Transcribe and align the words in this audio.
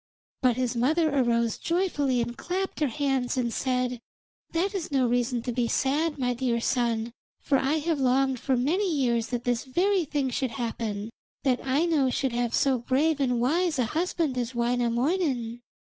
But 0.41 0.55
his 0.55 0.75
mother 0.75 1.15
arose 1.15 1.59
joyfully 1.59 2.21
and 2.23 2.35
clapped 2.35 2.79
her 2.79 2.87
hands 2.87 3.37
and 3.37 3.53
said: 3.53 3.99
'That 4.51 4.73
is 4.73 4.91
no 4.91 5.05
reason 5.05 5.43
to 5.43 5.51
be 5.51 5.67
sad, 5.67 6.17
my 6.17 6.33
dear 6.33 6.59
son, 6.59 7.11
for 7.39 7.59
I 7.59 7.73
have 7.73 7.99
longed 7.99 8.39
for 8.39 8.57
many 8.57 8.91
years 8.91 9.27
that 9.27 9.43
this 9.43 9.63
very 9.63 10.05
thing 10.05 10.31
should 10.31 10.57
happen 10.57 11.11
that 11.43 11.63
Aino 11.63 12.09
should 12.09 12.33
have 12.33 12.55
so 12.55 12.79
brave 12.79 13.19
and 13.19 13.39
wise 13.39 13.77
a 13.77 13.85
husband 13.93 14.39
as 14.39 14.55
Wainamoinen.' 14.55 15.61